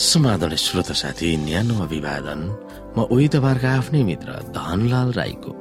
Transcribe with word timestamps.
समाधान 0.00 0.54
श्रोत 0.56 0.90
साथी 0.96 1.36
न्यानो 1.36 1.74
अभिवादन। 1.84 2.40
म 2.96 3.04
तपाईँहरूका 3.04 3.70
आफ्नै 3.70 4.02
मित्र 4.02 4.32
धनलाल 4.48 5.12
राईको। 5.12 5.52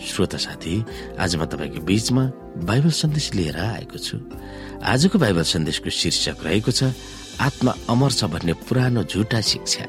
श्रोत 0.00 0.36
साथी 0.40 0.74
आज 1.20 1.36
म 1.36 1.44
तपाईँको 1.44 1.84
बीचमा 1.84 2.24
बाइबल 2.64 2.90
सन्देश 2.90 3.26
लिएर 3.36 3.58
आएको 3.60 3.98
छु। 4.00 4.16
आजको 4.80 5.18
बाइबल 5.20 5.44
सन्देशको 5.44 5.90
शीर्षक 5.92 6.40
रहेको 6.40 6.72
छ 6.72 6.88
आत्मा 7.36 7.72
अमर 7.92 8.12
छ 8.16 8.32
भन्ने 8.32 8.52
पुरानो 8.64 9.04
झुटा 9.04 9.40
शिक्षा। 9.44 9.84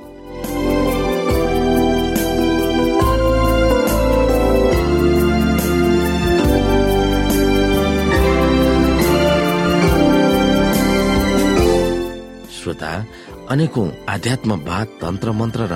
श्रोता 12.53 12.91
अनेकौं 13.51 13.87
आध्यात्मवाद 14.07 14.87
तन्त्र 15.01 15.31
मन्त्र 15.35 15.63
र 15.67 15.75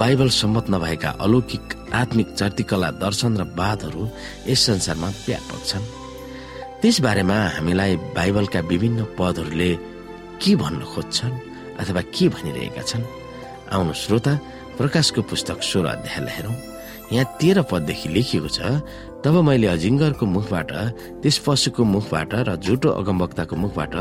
बाइबल 0.00 0.28
सम्मत 0.32 0.66
नभएका 0.72 1.10
अलौकिक 1.24 1.92
आत्मिक 1.92 2.28
चर्तिकला 2.32 2.90
दर्शन 3.02 3.36
र 3.36 3.42
वादहरू 3.58 4.02
यस 4.48 4.60
संसारमा 4.66 5.08
व्यापक 5.26 5.60
छन्। 5.68 5.84
त्यस 6.80 6.96
बारेमा 7.04 7.36
हामीलाई 7.56 7.96
बाइबलका 8.16 8.60
विभिन्न 8.72 8.98
पदहरूले 9.18 9.70
के 10.40 10.52
भन्न 10.56 10.80
खोज्छन् 10.92 11.36
अथवा 11.80 12.02
के 12.14 12.28
भनिरहेका 12.34 12.82
छन्? 12.90 13.04
आउनु 13.68 13.92
श्रोता 13.92 14.32
प्रकाशको 14.80 15.20
पुस्तक 15.28 15.58
सोह्र 15.60 15.86
अध्यायलाई 15.92 16.34
हेरौँ 16.36 16.56
यहाँ 17.12 17.36
तेह्र 17.36 17.58
पददेखि 17.68 18.08
लेखिएको 18.16 18.48
छ 18.48 18.58
तब 19.18 19.34
मैले 19.42 19.66
अजिङ्गरको 19.66 20.24
मुखबाट 20.26 20.70
त्यस 21.22 21.36
पशुको 21.42 21.82
मुखबाट 21.84 22.30
र 22.46 22.54
झुटो 22.54 22.88
अगमवक्ताको 23.02 23.54
मुखबाट 23.64 23.94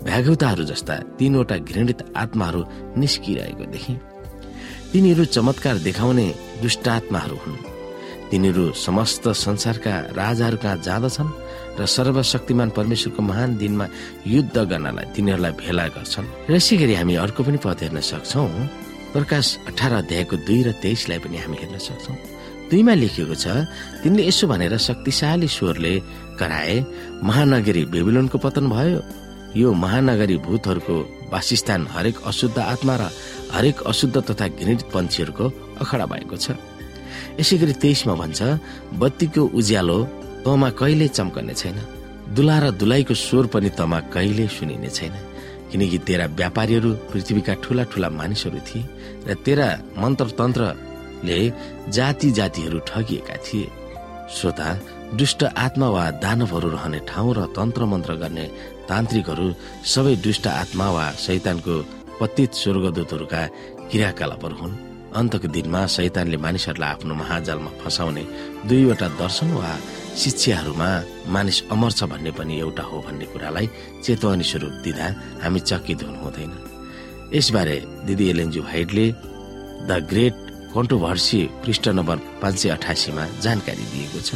भ्यागुताहरू 0.00 0.64
जस्ता 0.64 0.94
तीनवटा 1.20 1.56
घृणित 1.60 2.00
आत्माहरू 2.16 2.60
निस्किरहेको 2.96 3.64
देखेँ। 3.68 3.96
तिनीहरू 4.92 5.24
चमत्कार 5.28 5.76
देखाउने 5.84 6.26
दुष्टात्माहरू 6.64 7.36
हुन्। 7.44 7.60
तिनीहरू 8.32 8.64
समस्त 8.72 9.24
संसारका 9.44 9.94
राजाहरू 10.16 10.56
कहाँ 10.64 10.80
जाँदछन् 10.88 11.30
र 11.76 11.80
सर्वशक्तिमान 11.84 12.68
परमेश्वरको 12.72 13.22
महान 13.22 13.56
दिनमा 13.60 13.86
युद्ध 14.24 14.56
गर्नलाई 14.56 15.06
तिनीहरूलाई 15.12 15.52
भेला 15.60 15.86
गर्छन्। 15.96 16.48
र 16.48 16.50
यसै 16.56 16.76
गरी 16.80 16.94
हामी 16.96 17.14
अर्को 17.20 17.40
पनि 17.44 17.58
पद 17.60 17.80
हेर्न 17.84 18.00
सक्छौ। 18.00 18.44
प्रकाश 19.12 19.46
अठार 19.68 19.92
अध्यायको 20.00 20.36
दुई 20.48 20.60
र 20.64 20.68
तेइसलाई 20.80 21.18
पनि 21.20 21.36
हामी 21.44 21.56
हेर्न 21.60 21.76
सक्छौ। 21.76 22.12
दुईमा 22.72 22.94
लेखिएको 22.96 23.36
छ 23.36 23.68
तिनले 24.00 24.22
यसो 24.32 24.48
भनेर 24.48 24.74
शक्तिशाली 24.80 25.48
स्वरले 25.56 25.92
कराए 26.40 26.76
महानगरी 27.20 27.82
बेबिलोनको 27.92 28.38
पतन 28.40 28.64
भयो। 28.72 29.00
यो 29.60 29.68
महानगरी 29.76 30.36
भूतहरूको 30.48 30.96
वासस्थान 31.32 31.80
हरेक 31.92 32.16
अशुद्ध 32.24 32.58
आत्मा 32.58 32.94
र 32.96 33.02
हरेक 33.52 33.82
अशुद्ध 33.84 34.16
तथा 34.24 34.46
घृणित 34.56 34.82
पन्छीहरूको 34.88 35.44
अखडा 35.84 36.06
भएको 36.08 36.36
छ। 36.40 36.56
यसै 37.36 37.56
गरी 37.60 37.74
तेइसमा 37.84 38.14
भन्छ 38.16 38.40
बत्तीको 38.96 39.42
उज्यालो 39.52 39.98
तमा 40.44 40.68
कहिले 40.80 41.08
चम्कने 41.12 41.54
छैन। 41.54 41.76
दुला 42.32 42.56
र 42.58 42.64
दुलाईको 42.80 43.14
स्वर 43.14 43.46
पनि 43.52 43.70
तमा 43.76 43.98
कहिले 44.08 44.48
सुनिने 44.48 44.88
छैन। 44.88 45.14
किनकि 45.68 45.98
तेरा 46.08 46.26
व्यापारीहरू 46.40 46.90
पृथ्वीका 47.12 47.54
ठुला 47.64 47.84
ठुला 47.92 48.08
मानिसहरू 48.08 48.60
थिए 48.68 48.82
र 49.28 49.36
तेरा 49.44 49.68
मन्त्र 50.00 50.26
तन्त्रले 51.22 51.92
जाति 51.92 52.30
जातिहरू 52.30 52.78
ठगिएका 52.86 53.36
थिए। 53.46 53.70
श्रोता 54.34 54.68
दुष्ट 55.14 55.44
आत्मा 55.44 55.88
वा 55.88 56.10
दानवहरू 56.18 56.68
रहने 56.70 56.98
ठाउँ 57.08 57.34
र 57.34 57.46
तन्त्र 57.56 57.84
मन्त्र 57.84 58.14
गर्ने 58.22 58.46
तान्त्रिकहरू 58.88 59.46
सबै 59.86 60.14
दुष्ट 60.26 60.46
आत्मा 60.46 60.90
वा 60.90 61.10
शैतानको 61.14 61.74
पतित 62.20 62.50
स्वर्गदूतहरूका 62.54 63.42
क्रियाकलापहरू 63.90 64.56
हुन्। 64.56 64.74
अन्तको 65.12 65.48
दिनमा 65.54 65.86
शैतानले 65.86 66.36
मानिसहरूलाई 66.44 66.90
आफ्नो 66.90 67.14
महाजालमा 67.14 67.70
फसाउने 67.84 68.24
दुईवटा 68.68 69.08
दर्शन 69.20 69.50
वा 69.54 69.70
शिक्षाहरूमा 70.16 70.90
मानिस 71.34 71.58
अमर 71.70 71.92
छ 71.92 72.00
भन्ने 72.10 72.30
पनि 72.38 72.54
एउटा 72.60 72.82
हो 72.82 72.96
भन्ने 73.06 73.26
कुरालाई 73.32 73.66
चेतवनी 74.04 74.44
स्वरूप 74.50 74.74
दिँदा 74.84 75.06
हामी 75.42 75.60
चकित 75.70 76.02
हुनु 76.02 76.18
हुँदैन 76.24 76.52
यसबारे 77.36 77.76
दिदी 78.06 78.24
एलएनजी 78.30 78.60
हाइटले 78.72 79.06
द 79.88 79.90
ग्रेट 80.10 80.36
कन्ट्रोभर्सी 80.74 81.40
पृष्ठ 81.64 81.88
नम्बर 81.88 82.16
पाँच 82.42 82.56
सय 82.58 82.68
अठासीमा 82.76 83.24
जानकारी 83.44 83.84
दिएको 83.92 84.20
छ। 84.20 84.30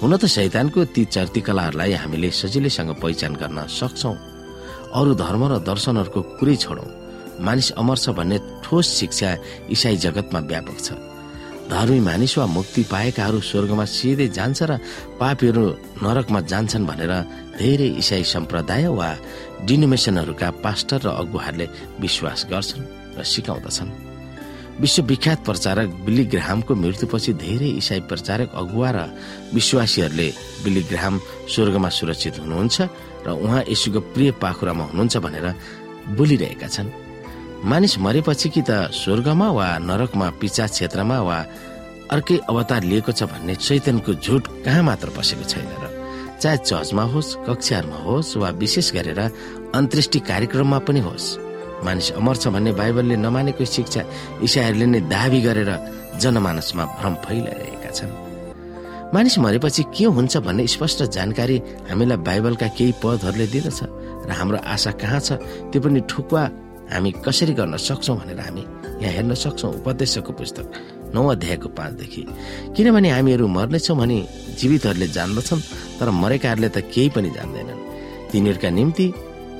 हुन 0.00 0.16
त 0.16 0.24
शैतानको 0.26 0.84
ती 0.94 1.04
चर्तिकलाहरूलाई 1.04 1.92
हामीले 2.02 2.30
सजिलैसँग 2.30 2.90
पहिचान 3.02 3.32
गर्न 3.36 3.66
सक्छौ। 3.66 4.12
अरू 4.94 5.12
धर्म 5.14 5.42
र 5.50 5.52
दर्शनहरूको 5.66 6.20
कुरै 6.38 6.56
छोडौं। 6.56 6.88
मानिस 7.42 7.68
अमर 7.80 7.98
छ 7.98 8.06
भन्ने 8.18 8.38
ठोस 8.64 8.86
शिक्षा 8.98 9.30
इसाई 9.74 9.96
जगतमा 10.04 10.40
व्यापक 10.50 10.78
छ। 10.78 10.88
धर्मी 11.70 12.00
मानिस 12.02 12.38
वा 12.38 12.46
मुक्ति 12.46 12.82
पाएकाहरू 12.90 13.40
स्वर्गमा 13.40 13.84
सिधै 13.86 14.28
जान्छ 14.34 14.62
र 14.70 14.72
पापीहरू 15.20 15.64
नरकमा 16.02 16.40
जान्छन् 16.50 16.86
भनेर 16.86 17.12
धेरै 17.58 17.88
इसाई 18.02 18.24
सम्प्रदाय 18.26 18.86
वा 18.90 19.08
डिनोमेसनहरूका 19.66 20.48
पास्टर 20.64 20.98
र 21.06 21.08
अगुवाहरूले 21.22 21.66
विश्वास 22.00 22.46
गर्छन् 22.50 22.88
र 23.18 23.22
सिकाउँदछन्। 23.22 24.09
विश्वविख्यात 24.80 25.38
प्रचारक 25.44 25.88
बिली 26.04 26.24
ग्राहमको 26.32 26.74
मृत्युपछि 26.74 27.32
धेरै 27.36 27.70
इसाई 27.80 28.00
प्रचारक 28.10 28.48
अगुवा 28.56 28.90
र 28.96 28.98
विश्वासीहरूले 29.54 30.28
बिली 30.64 30.82
ग्राहम 30.88 31.14
स्वर्गमा 31.52 31.88
सुरक्षित 31.98 32.38
हुनुहुन्छ 32.40 32.76
र 33.26 33.28
उहाँ 33.44 33.62
यसुको 33.68 34.00
प्रिय 34.16 34.30
पाखुरामा 34.40 34.84
हुनुहुन्छ 34.90 35.16
भनेर 35.20 35.46
बोलिरहेका 36.16 36.68
छन्। 36.74 36.88
मानिस 37.68 37.98
मरेपछि 38.00 38.48
कि 38.48 38.62
त 38.64 38.88
स्वर्गमा 38.96 39.48
वा 39.52 39.68
नरकमा 39.84 40.28
पिचा 40.40 40.66
क्षेत्रमा 40.72 41.18
वा 41.28 41.38
अर्कै 42.10 42.36
अवतार 42.48 42.82
लिएको 42.88 43.12
छ 43.12 43.28
भन्ने 43.28 43.54
चैतनको 43.60 44.12
झुट 44.16 44.64
कहाँ 44.64 44.82
मात्र 44.82 45.08
बसेको 45.12 45.44
छैन 45.44 45.68
र 45.76 45.84
चाहे 46.40 46.56
चर्चमा 46.56 47.04
होस् 47.12 47.36
कक्षाहरूमा 47.44 47.98
होस् 48.08 48.36
वा 48.40 48.48
विशेष 48.56 48.92
गरेर 48.96 49.20
अन्तृष्टि 49.76 50.18
कार्यक्रममा 50.24 50.78
पनि 50.88 51.00
होस्। 51.04 51.49
मानिस 51.84 52.10
अमर 52.20 52.36
छ 52.36 52.48
भन्ने 52.54 52.72
बाइबलले 52.80 53.16
नमानेको 53.16 53.64
शिक्षा 53.64 54.02
इसाईहरूले 54.46 54.86
नै 54.86 55.00
दावी 55.08 55.40
गरेर 55.46 55.70
जनमानसमा 56.22 56.84
भ्रम 56.98 57.14
फैलाइरहेका 57.24 57.90
छन्। 57.96 58.12
मानिस 59.14 59.38
मरेपछि 59.38 59.82
के 59.94 60.04
हुन्छ 60.16 60.36
भन्ने 60.46 60.66
स्पष्ट 60.66 61.02
जानकारी 61.16 61.56
हामीलाई 61.90 62.18
बाइबलका 62.28 62.68
केही 62.78 62.92
पदहरूले 63.02 63.46
दिँदछ 63.54 63.80
र 64.28 64.30
हाम्रो 64.38 64.58
आशा 64.74 64.90
कहाँ 65.00 65.20
छ 65.26 65.40
त्यो 65.72 65.80
पनि 65.82 66.00
ठुक्वा 66.10 66.42
हामी 66.92 67.10
कसरी 67.24 67.52
गर्न 67.58 67.76
सक्छौ 67.76 68.14
भनेर 68.20 68.40
हामी 68.40 68.62
यहाँ 69.02 69.12
हेर्न 69.16 69.34
सक्छौ 69.34 69.68
उपदेशको 69.80 70.32
पुस्तक 70.38 70.66
नौ 71.14 71.26
अध्यायको 71.26 71.68
पाँचदेखि। 71.78 72.22
किनभने 72.76 73.08
हामीहरू 73.10 73.46
मर्नेछौँ 73.48 73.96
भने 73.98 74.18
जीवितहरूले 74.60 75.08
जान्दछन् 75.16 75.62
तर 75.98 76.10
मरेकाहरूले 76.22 76.68
त 76.68 76.78
केही 76.94 77.08
पनि 77.14 77.30
जान्दैनन्। 77.36 77.80
तिनीहरूका 78.30 78.70
निम्ति 78.70 79.06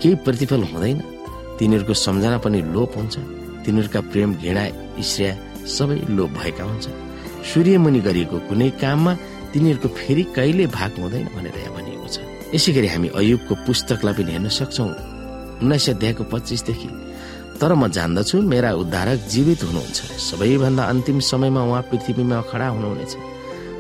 केही 0.03 0.15
प्रतिफल 0.25 0.63
हुँदैन। 0.71 0.99
तिनीहरूको 1.61 1.95
सम्झना 1.95 2.39
पनि 2.41 2.59
लोप 2.73 2.97
हुन्छ। 2.97 3.17
तिनीहरूका 3.65 4.01
प्रेम 4.11 4.31
घृणा 4.41 4.65
ईश्र्या 4.97 5.33
सबै 5.69 5.97
लोप 6.17 6.31
भएका 6.41 6.65
हुन्छ। 6.65 6.87
सूर्यमुनि 7.45 8.01
गरिएको 8.01 8.37
कुनै 8.49 8.69
काममा 8.81 9.13
तिनीहरूको 9.53 9.89
फेरि 9.93 10.23
कहिले 10.37 10.67
भाग 10.73 10.91
हुँदैन 10.99 11.27
भनेर 11.37 11.57
यहाँ 11.61 11.73
भनिएको 11.77 12.09
छ। 12.09 12.17
यसै 12.57 12.71
गरी 12.73 12.89
हामी 12.89 13.09
अयुबको 13.21 13.55
पुस्तकलाई 13.67 14.15
पनि 14.17 14.31
हेर्न 14.33 14.49
सक्छौ। 14.49 14.85
उन्नाइस 15.61 15.87
अध्यायको 15.95 16.25
पच्चिसदेखि 16.33 16.89
तर 17.61 17.73
म 17.77 17.93
जान्दछु 17.93 18.41
मेरा 18.41 18.71
उद्धारक 18.81 19.19
जीवित 19.29 19.61
हुनुहुन्छ। 19.69 19.99
सबैभन्दा 20.17 20.83
अन्तिम 20.83 21.19
समयमा 21.21 21.63
उहाँ 21.69 21.83
पृथ्वीमा 21.93 22.39
खडा 22.51 22.69
हुनुहुनेछ। 22.73 23.13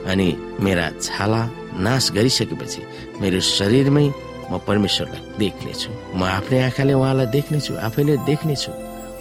अनि 0.04 0.28
मेरा 0.60 0.86
छाला 1.00 1.42
नाश 1.80 2.04
गरिसकेपछि 2.12 2.80
मेरो 3.20 3.40
शरीरमै 3.40 4.06
म 4.50 4.58
परमेश्वरलाई 4.66 5.22
देख्नेछु। 5.38 5.90
म 6.18 6.20
आफ्नै 6.38 6.58
आँखाले 6.68 6.92
उहाँलाई 6.92 7.26
देख्नेछु 7.36 7.72
आफैले 7.86 8.14
देख्नेछु। 8.30 8.70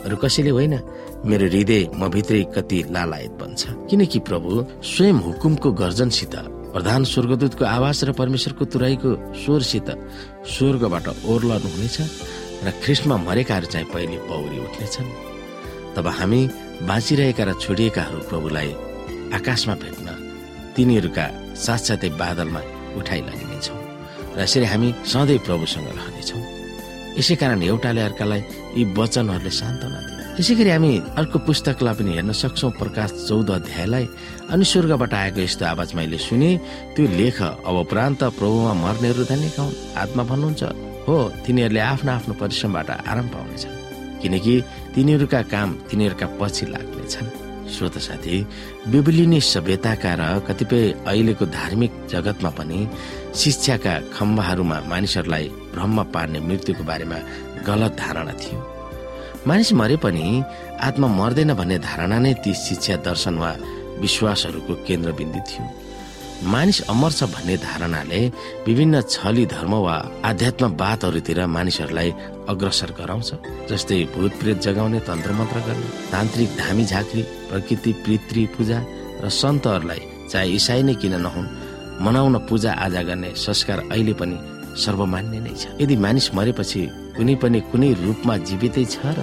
अरू 0.05 0.15
कसैले 0.23 0.51
होइन 0.57 0.75
मेरो 1.29 1.45
हृदय 1.51 1.81
म 1.99 2.01
भित्रै 2.09 2.43
कति 2.55 2.77
लालायत 2.89 3.33
बन्छ। 3.41 3.61
किनकि 3.89 4.19
प्रभु 4.29 4.49
स्वयं 4.81 5.17
हुकुमको 5.25 5.69
गर्जनसित 5.81 6.35
प्रधान 6.73 7.03
स्वर्गदूतको 7.03 7.63
आवाज 7.65 7.97
र 8.07 8.11
परमेश्वरको 8.13 8.63
तुराईको 8.73 9.09
स्वरसित 9.43 9.89
स्वर्गबाट 10.53 11.07
ओर्लनु 11.25 11.67
हुनेछ 11.73 11.97
र 12.65 12.67
ख्रिस्टमा 12.83 13.15
मरेकाहरू 13.27 13.67
चाहिँ 13.73 13.87
पहिले 13.93 14.17
पौरी 14.29 14.57
उठ्नेछन्। 14.65 15.09
तब 15.95 16.07
हामी 16.07 16.41
बाँचिरहेका 16.87 17.43
र 17.43 17.51
छोडिएकाहरू 17.59 18.19
प्रभुलाई 18.29 18.69
आकाशमा 19.37 19.75
भेट्न 19.83 20.07
तिनीहरूका 20.75 21.25
साथसाथै 21.65 22.09
बादलमा 22.21 22.61
उठाइ 22.97 23.21
लगिनेछौँ 23.27 23.78
र 24.35 24.39
यसरी 24.43 24.65
हामी 24.65 24.89
सधैँ 25.05 25.39
प्रभुसँग 25.47 25.87
रहनेछौँ। 25.97 26.41
यसै 27.19 27.35
कारण 27.35 27.61
एउटाले 27.63 28.01
अर्कालाई 28.01 28.41
यी 28.77 28.83
वचनहरूले 28.95 29.51
सान्त्वना 29.51 29.99
दिने 30.05 30.23
त्यसै 30.37 30.55
गरी 30.55 30.69
हामी 30.71 30.91
अर्को 31.19 31.37
पुस्तकलाई 31.47 31.95
पनि 31.99 32.11
हेर्न 32.15 32.31
सक्छौँ 32.31 32.71
प्रकाश 32.79 33.09
चौध 33.27 33.49
अध्यायलाई। 33.59 34.05
अनि 34.53 34.63
स्वर्गबाट 34.71 35.13
आएको 35.13 35.39
यस्तो 35.43 35.65
आवाज 35.65 35.89
मैले 35.99 36.17
सुने 36.17 36.51
त्यो 36.95 37.03
लेख 37.19 37.37
अब 37.41 37.75
प्रान्त 37.91 38.23
प्रभुमा 38.39 38.73
मर्नेहरू 38.85 39.23
धन्यका 39.27 39.61
हुन् 39.63 39.79
आत्मा 39.99 40.23
भन्नुहुन्छ? 40.31 40.63
हो 41.07 41.15
तिनीहरूले 41.43 41.81
आफ्नो 41.91 42.11
आफ्नो 42.11 42.33
परिश्रमबाट 42.39 42.89
आराम 43.11 43.27
पाउनेछन्। 43.35 43.77
किनकि 44.21 44.53
तिनीहरूका 44.95 45.41
काम 45.53 45.69
तिनीहरूका 45.89 46.27
पछि 46.39 46.65
लाग्नेछन्। 46.71 47.48
श्रोत 47.73 47.97
साथी 48.07 48.35
बिबलिनी 48.91 49.39
सभ्यताका 49.43 50.13
र 50.19 50.23
कतिपय 50.47 50.83
अहिलेको 51.07 51.45
धार्मिक 51.57 51.91
जगतमा 52.11 52.49
पनि 52.57 52.79
शिक्षाका 53.35 53.93
खम्बाहरूमा 54.15 54.77
मानिसहरूलाई 54.91 55.45
भ्रम 55.73 55.97
पार्ने 56.13 56.39
मृत्युको 56.47 56.83
बारेमा 56.83 57.19
गलत 57.67 57.91
धारणा 57.99 58.33
थियो। 58.41 58.59
मानिस 59.47 59.69
मरे 59.79 59.97
पनि 60.03 60.25
आत्मा 60.87 61.07
मर्दैन 61.19 61.53
भन्ने 61.59 61.77
धारणा 61.79 62.17
नै 62.19 62.33
ती 62.43 62.53
शिक्षा 62.65 62.95
दर्शन 63.07 63.35
वा 63.41 63.51
विश्वासहरूको 64.03 64.73
केन्द्रबिन्दु 64.87 65.39
थियो। 65.49 65.63
मानिस 66.51 66.79
अमर 66.91 67.11
छ 67.11 67.23
भन्ने 67.35 67.55
धारणाले 67.67 68.21
विभिन्न 68.67 69.01
छली 69.13 69.45
धर्म 69.53 69.73
वा 69.85 69.95
आध्यात्मवादहरूतिर 70.29 71.39
मानिसहरूलाई 71.55 72.09
अग्रसर 72.51 72.91
गराउँछ 72.99 73.29
जस्तै 73.69 73.97
भूत 74.13 74.31
प्रेत 74.39 74.57
जगाउने 74.65 74.99
तन्त्र 75.09 75.31
मन्त्र 75.39 75.59
गर्ने 75.67 75.89
तान्त्रिक 76.11 76.49
धामी 76.57 76.85
झाँक्री 76.85 77.21
प्रकृति 77.49 77.91
पितृ 78.05 78.45
पूजा 78.55 78.79
र 79.23 79.29
सन्तहरूलाई 79.41 80.01
चाहे 80.31 80.47
इसाई 80.57 80.81
नै 80.87 80.93
किन 81.01 81.15
नहुन् 81.25 81.51
मनाउन 82.05 82.35
पूजा 82.49 82.71
आजा 82.85 83.01
गर्ने 83.09 83.29
संस्कार 83.45 83.79
अहिले 83.91 84.13
पनि 84.19 84.37
सर्वमान्य 84.83 85.39
नै 85.45 85.53
छ। 85.61 85.63
यदि 85.81 85.95
मानिस 86.05 86.27
मरेपछि 86.37 86.81
कुनै 87.17 87.35
पनि 87.41 87.59
कुनै 87.71 87.89
रूपमा 88.05 88.35
जीवितै 88.47 88.85
छ 88.93 88.97
र 89.17 89.19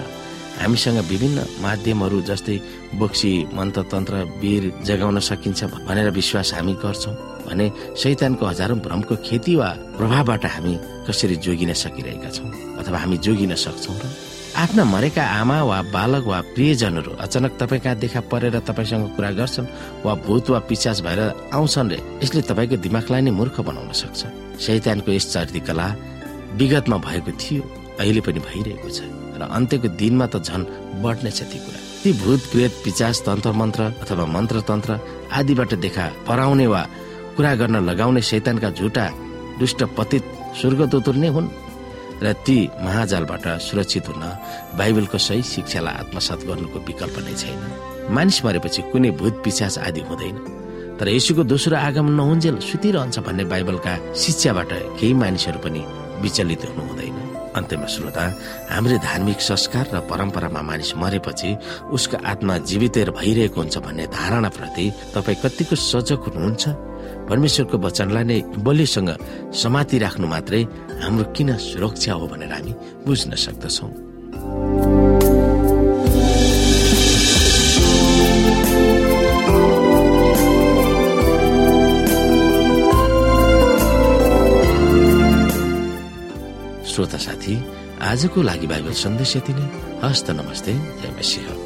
हामीसँग 0.60 0.98
विभिन्न 1.10 1.38
माध्यमहरू 1.64 2.18
जस्तै 2.28 2.56
बोक्सी 3.00 3.32
मन्त्र 3.56 3.82
तन्त्र 3.92 4.14
वीर 4.42 4.64
जगाउन 4.88 5.18
सकिन्छ 5.28 5.60
भनेर 5.88 6.08
विश्वास 6.18 6.48
हामी 6.56 6.74
गर्छौँ 6.84 7.14
भने 7.48 7.66
शैतानको 8.02 8.46
हजारौं 8.46 8.78
भ्रमको 8.84 9.14
खेती 9.26 9.54
वा 9.56 9.68
प्रभावबाट 9.96 10.44
हामी 10.54 10.74
कसरी 11.08 11.36
जोगिन 11.44 11.72
सकिरहेका 11.82 12.30
छौँ 12.36 12.50
अथवा 12.80 12.98
हामी 12.98 13.16
जोगिन 13.26 13.54
सक्छौँ 13.64 13.96
र 14.02 14.04
आफ्ना 14.56 14.84
मरेका 14.84 15.24
आमा 15.40 15.56
वा 15.68 15.78
बालक 15.92 16.24
वा 16.26 16.40
प्रियजनहरू 16.56 17.12
अचानक 17.24 17.52
तपाईँ 17.60 17.80
कहाँ 17.84 17.96
देखा 18.00 18.20
परेर 18.32 18.58
तपाईँसँग 18.64 19.04
कुरा 19.16 19.30
गर्छन् 19.36 19.66
वा 20.04 20.14
भूत 20.24 20.50
वा 20.50 20.58
पिचास 20.68 21.00
भएर 21.04 21.20
आउँछन् 21.52 21.90
रे 21.92 21.98
यसले 22.24 22.42
तपाईँको 22.50 22.76
दिमागलाई 22.80 23.20
नै 23.20 23.32
मूर्ख 23.36 23.60
बनाउन 23.68 23.92
सक्छ। 23.92 24.20
शैतानको 24.64 25.12
यस 25.12 25.36
कला 25.68 25.86
विगतमा 26.56 26.96
भएको 27.04 27.32
थियो 27.36 27.62
अहिले 28.00 28.20
पनि 28.24 28.40
भइरहेको 28.48 28.88
छ 28.88 29.04
र 29.36 29.42
अन्त्यको 29.44 29.88
दिनमा 30.00 30.26
त 30.32 30.40
झन् 30.40 30.64
बढ्नेछ 31.04 31.40
ती 31.52 31.58
कुरा। 31.60 31.80
ती 32.00 32.12
भूत 32.24 32.40
प्रेत 32.52 32.72
पिचास 32.84 33.16
तन्त्र 33.28 33.52
मन्त्र 33.60 33.82
अथवा 34.02 34.24
मन्त्र 34.24 34.56
तन्त्र 34.64 34.90
आदिबाट 35.36 35.74
देखा 35.84 36.04
पराउने 36.24 36.66
वा 36.72 36.82
कुरा 37.36 37.54
गर्न 37.60 37.76
लगाउने 37.88 38.22
शैतानका 38.22 38.70
झुटा 38.70 39.06
दुष्ट 39.60 39.82
पतित 39.96 40.24
स्वर्गदूतुर 40.60 41.16
नै 41.22 41.28
हुन् 41.28 41.48
र 42.22 42.32
ती 42.46 42.58
महाजालबाट 42.80 43.46
सुरक्षित 43.60 44.08
हुन 44.08 44.22
बाइबलको 44.78 45.18
सही 45.18 45.42
शिक्षालाई 45.44 45.94
आत्मसात 46.02 46.40
गर्नुको 46.48 46.78
विकल्प 46.88 47.16
नै 47.26 47.34
छैन। 47.36 47.60
मानिस 48.08 48.44
मरेपछि 48.44 48.82
कुनै 48.92 49.10
भूत 49.20 49.34
पिचास 49.44 49.78
आदि 49.78 50.00
हुँदैन। 50.08 50.36
तर 50.96 51.08
यसुको 51.08 51.44
दोस्रो 51.44 51.76
आगमन 51.76 52.12
नहुन्जेल 52.16 52.56
सुतिरहन्छ 52.64 53.18
भन्ने 53.20 53.44
बाइबलका 53.52 53.94
शिक्षाबाट 54.16 54.70
केही 54.96 55.12
मानिसहरू 55.12 55.58
पनि 55.60 55.82
विचलित 56.24 56.62
हुनु 56.68 56.82
हुँदैन। 56.88 57.16
अन्त्यमा 57.56 57.86
श्रोता 57.88 58.24
हाम्रो 58.72 58.96
धार्मिक 59.04 59.40
संस्कार 59.40 59.84
र 59.92 60.00
परम्परामा 60.08 60.60
मानिस 60.62 60.96
मरेपछि 60.96 61.50
उसको 61.92 62.16
आत्मा 62.32 62.54
जीवित 62.68 62.96
भइरहेको 63.12 63.60
हुन्छ 63.60 63.76
भन्ने 63.84 64.06
धारणाप्रति 64.08 64.84
तपाईँ 65.14 65.40
कतिको 65.44 65.76
सजग 65.76 66.32
हुनुहुन्छ? 66.32 66.64
परमेश्वरको 67.28 67.76
वचनलाई 67.78 68.24
नै 68.24 68.38
बलिसँग 68.66 69.10
समाति 69.52 69.98
राख्नु 69.98 70.26
मात्रै 70.26 70.62
हाम्रो 71.02 71.24
किन 71.36 71.56
सुरक्षा 71.58 72.12
हो 72.14 72.26
भनेर 72.26 72.52
हामी 72.52 72.72
बुझ्न 73.06 73.34
सक्दछौँ। 73.34 73.90
श्रोता 86.86 87.18
साथी 87.18 87.54
आजको 88.00 88.42
लागि 88.42 88.66
बाइबल 88.66 88.92
सन्देश 89.04 89.36
यति 89.36 89.52
नै। 89.52 89.66
हस्त 90.00 90.30
नमस्ते 90.30 90.72
जय 90.72 91.10
मसिंह। 91.18 91.65